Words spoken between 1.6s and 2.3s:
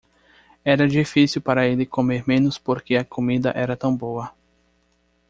ele comer